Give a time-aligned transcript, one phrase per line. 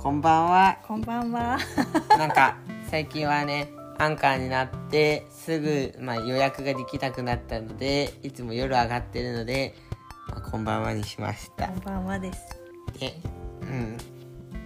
[0.00, 0.78] こんばんは。
[0.86, 1.58] こんばんは。
[2.16, 2.56] なんか
[2.88, 9.74] 最近はね、アンカーになってすぐまあ予約ができなくなったので、いつも夜上がってるので、
[10.28, 11.74] まあ、こんばんはにしましたこ。
[11.74, 12.60] んばんはです。
[13.00, 13.12] で、
[13.62, 13.98] うん、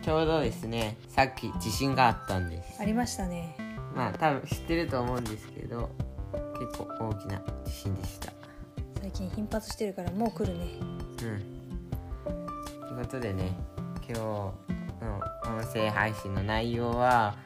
[0.02, 2.78] ちょうどですね、さっき地震があったんです。
[2.78, 3.56] ありましたね。
[3.96, 5.88] まあ多分知ってると思うんですけど、
[6.60, 8.30] 結構大きな地震でした。
[9.00, 10.66] 最近頻発してるからもう来るね。
[10.78, 11.18] うん。
[12.86, 13.50] ということでね、
[14.06, 15.20] 今日の
[15.58, 17.36] 音声配信の内容は、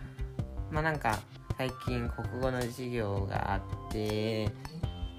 [0.71, 1.19] まあなんか
[1.57, 3.61] 最近国語の授業があっ
[3.91, 4.51] て、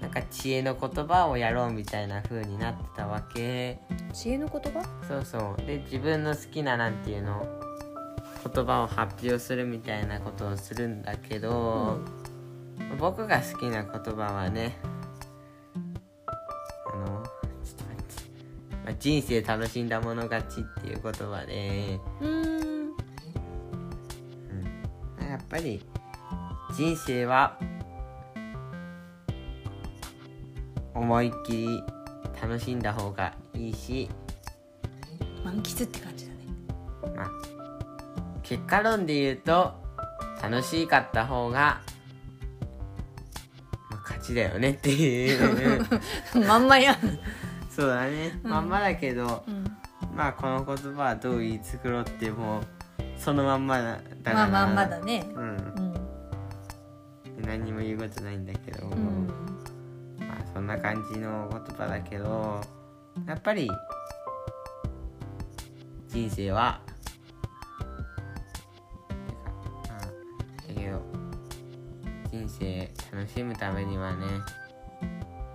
[0.00, 3.80] なんか知恵の言葉をやろうみたいな風になってたわけ。
[4.12, 4.82] 知恵の言葉？
[5.06, 5.66] そうそう。
[5.66, 7.44] で、自分の好きななんていうの、
[8.54, 11.98] 言葉を発表するみたいなことをするんだけど、
[12.98, 14.78] 僕が好きな言葉はね
[18.98, 22.68] 人生楽しんだもの勝ちっていう言葉で、うーん。
[25.28, 25.84] やっぱり
[26.74, 27.58] 人生は
[30.94, 31.82] 思いっきり
[32.40, 34.08] 楽しんだ方がいいし
[35.44, 36.38] 満喫って感じだね。
[37.14, 37.30] まあ
[38.42, 39.74] 結果論で言うと
[40.42, 41.80] 楽しかった方が、
[43.90, 45.80] まあ、勝ちだよねっていう
[46.46, 46.96] まんまやん。
[47.78, 49.64] そうだね、まんまだけどうん。
[50.16, 52.60] まあこの言葉はどう言い繕っても
[53.16, 55.24] そのまんまだだまあまんまだね。
[55.32, 55.56] うん
[57.36, 57.46] うん。
[57.46, 59.28] 何にも言うことないんだけど、うん。
[60.18, 62.60] まあそんな感じの言葉だけど
[63.28, 63.70] やっぱり
[66.08, 66.80] 人生は
[67.78, 67.84] て
[69.34, 69.50] か
[69.88, 70.00] まあ
[70.66, 71.00] だけど
[72.32, 74.26] 人生楽しむためにはね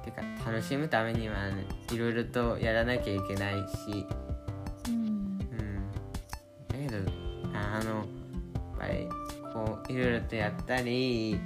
[0.03, 1.49] てか楽しむためには
[1.91, 4.05] いろいろとやらなきゃいけないし
[4.87, 4.93] うん。
[4.93, 5.91] うん
[6.67, 7.11] だけど
[7.53, 8.05] ああのやっ
[8.79, 9.07] ぱり
[9.53, 11.37] こういろいろとやったりい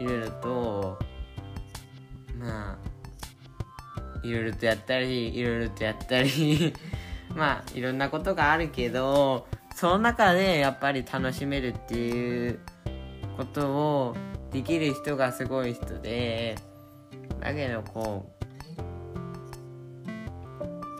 [0.00, 0.98] ろいろと
[2.38, 6.72] まあいろいろとやったりいろいろとやったり
[7.34, 12.58] まあいろんなことがあるけどその中でやっぱり楽しめるっていう
[13.36, 14.16] ことを
[14.50, 16.56] できる人がすごい人で
[17.44, 18.32] だけどこ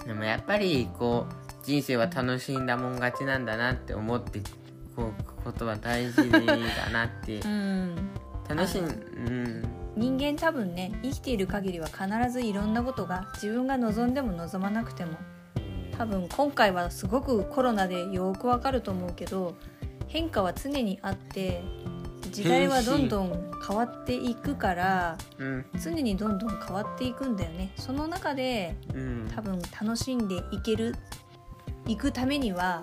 [0.05, 4.41] うでもやっぱりこう人生は楽しんだもん勝ちなんだなって思って
[4.95, 6.41] こうことは大事だ
[6.91, 7.97] なって うん。
[8.47, 9.63] 楽しんうん
[9.97, 15.13] 人間多分ね生きている限りは必ずいろんなことが自分が望んでも望まなくても
[15.97, 19.55] 多分今回はすごくコロナでよくわかると思うけど
[20.09, 21.63] 変化は常にあって
[22.35, 25.67] 時代はどんどん変わっていくからうん。
[25.81, 27.73] 常にどんどん変わっていくんだよね。
[27.77, 29.31] その中でうん。
[29.33, 30.97] 多分楽しんでいける
[31.87, 32.83] いくためには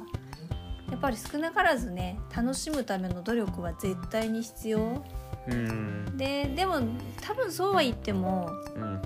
[0.89, 5.03] やっぱり少なからずね楽しむための努力は絶対に必要。
[5.47, 6.18] うん。
[6.18, 6.79] ででも
[7.22, 9.01] 多分そうは言ってもうん。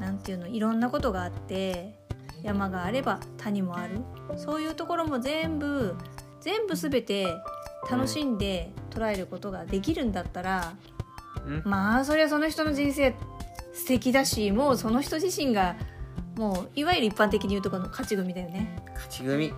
[0.00, 1.94] なんていうのいろんなことがあって
[2.42, 4.00] 山があれば谷もある。
[4.36, 5.94] そういうところも全部
[6.40, 7.28] 全部全て
[7.88, 10.74] 楽しんで捉えることができるんだったら、
[11.46, 11.62] うん？
[11.64, 13.14] まあそりゃその人の人生
[13.72, 15.76] 素敵だしもうその人自身が
[16.36, 18.76] もういわゆる一般的に言うところの勝ち組だよね。
[18.94, 19.52] 勝ち組。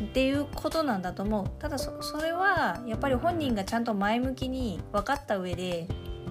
[0.00, 1.50] っていうことなんだと思う。
[1.60, 5.86] ただそそれはやっぱり本人がちゃんと前向きに分かった上で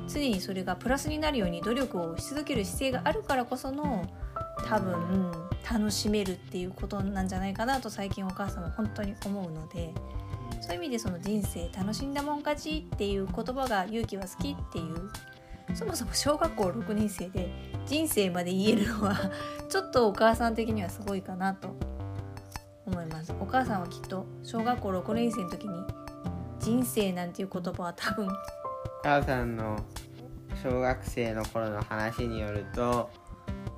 [0.08, 4.06] 常にそれがプラスになるように努力をし続ける姿勢があるからこその
[4.68, 5.32] 多分
[5.70, 9.94] 楽しめるっていうことなんじゃないかなと最近お母さんは本当に思うので
[10.64, 17.50] そういう意味でその人生楽しんだもん勝ちっていう言葉が勇気は好きっていうそもそも小学校6年生で
[17.86, 19.30] 人生まで言えるのは
[19.68, 21.76] ちょっとお母さん的にはすごいかなと
[22.86, 23.34] 思います。
[23.42, 25.84] お母さんはきっと小学校6年生の時に
[26.62, 28.32] 人生なんていう言葉は多分お
[29.04, 29.78] 母さんの
[30.64, 33.10] 小学生の頃の話によると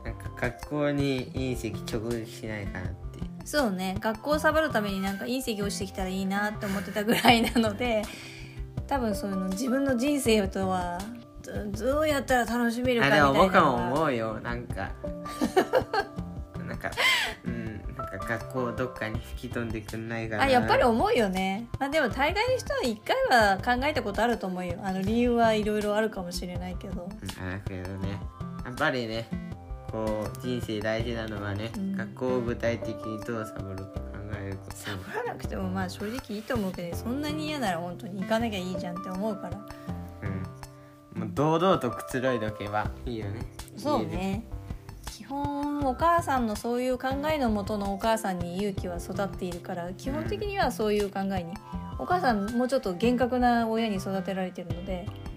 [0.04, 3.05] なんか学校に隕石直撃しないかなって
[3.46, 3.96] そうね。
[4.00, 8.02] 学校をサボるためになんか隕石落ちてきたらいいなって思ってたぐらいなので
[8.88, 11.00] 多分そういうの自分の人生とは
[11.44, 14.40] どどうやったら楽しめるかあでみたいなも僕ものが思うよ。
[14.42, 14.92] なんか。
[16.68, 16.90] なんか
[17.46, 24.80] うんなんか学校どっかに吹き飛んでくんないかなあやっぱり思うよね、まあ、でも大概の人は一回は考えたことあると思うよ。
[24.84, 27.04] あの理由はいろいろあるかもしれないけど。
[27.04, 28.20] うんだけどね。
[28.66, 29.45] やっぱりね
[29.96, 31.96] こう人生大事なのはね、うん。
[31.96, 34.00] 学校を具体的にどうサボるか考
[34.44, 34.76] えること。
[34.76, 39.66] サボらなくてもまあ正直いいと思うけどそんなに嫌なら本当に行かなきゃいいじゃんって思うから。
[41.14, 41.22] うん。
[41.22, 43.40] もう堂々とくつろいどけばいいよね。
[43.78, 44.44] そうね。
[45.14, 51.54] 基本もお母さんのそういう考えのもとのお母さんに勇気は育っているから基本的にはそういう考えに
[51.98, 55.35] お母さんもうちょっと厳格な親に育てられてるのでうん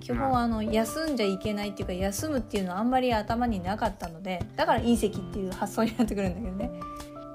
[0.00, 6.70] 基本はあの休んじゃいけないっていうか休むっていうのはあんまり頭になかったのでだから隕石っていう発想になってくるんだけどね。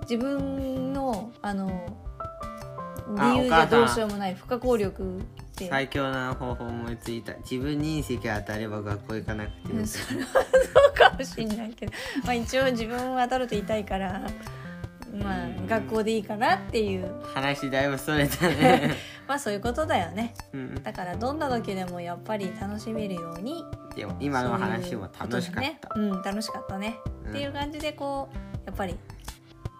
[0.02, 1.98] 自分のあの
[3.08, 5.22] 理由じゃどうしようもない不可抗力っ
[5.56, 5.70] て。
[5.70, 7.34] 最強な方法思いついた。
[7.38, 10.40] 自分に隕石当たれば学校行かなくてよくうんそれはそ
[10.92, 11.92] うかもしれないけど、
[12.24, 14.22] まあ、一応自分は当たると痛いから、
[15.14, 17.10] まあ、学校でいいかなっていう。
[17.34, 18.96] 話だいぶそれたね
[19.27, 20.33] まあそういうことだよね。
[20.54, 20.83] うん。
[20.83, 23.63] だからどんな時でもやっぱり楽しめるように。
[23.95, 25.62] でも今の話も楽しかった。
[25.62, 25.80] ね。
[25.95, 27.30] うん楽しかったね、うん。
[27.31, 28.36] っていう感じでこう
[28.66, 28.95] やっぱり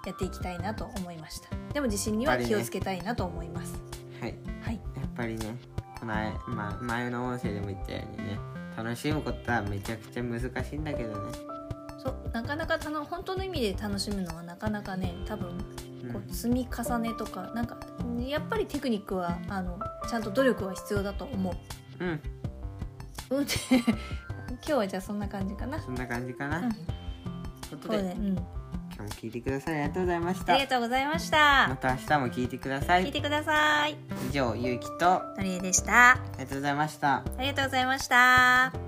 [0.06, 1.50] やっていきたいなと思いました。
[1.74, 3.74] でも地震には気をつけたいなと思います、
[4.22, 4.36] はい。
[4.64, 4.76] はい。
[4.76, 5.58] やっぱりね
[6.00, 8.40] この前,、まあ、前の音声でも言ったようにね
[8.78, 11.32] 楽しむことはめちゃくちゃ難しいんだけどね、
[11.98, 17.78] そうなかなかたの本当の意味で楽しむのはなかなかね多分うんこう積み重ねとかなんか
[18.20, 19.80] やっぱりテクニックはあの
[20.10, 22.04] ちゃんと努力は必要だと思う。
[22.04, 22.22] うん。
[23.30, 23.44] うん。
[23.44, 23.56] っ て
[24.50, 25.82] 今日はじゃあそんな感じかな。
[25.82, 26.72] そんな感じかな、うん。
[26.72, 28.42] ということでそうん、今
[28.96, 30.54] 日も聞いてくださりありがとうございました。
[30.54, 31.68] ありがとうございました。
[31.70, 33.06] また明日も聞いてください。
[33.06, 33.96] 聞いてください。
[34.30, 36.18] 以上ゆうきとあのりえでした。
[36.34, 37.16] りがとうございました。
[37.16, 38.85] ありがとうございました